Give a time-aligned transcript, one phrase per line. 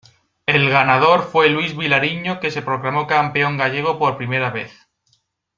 [0.47, 4.87] El ganador fue Luis Vilariño que se proclamó campeón gallego por primera vez.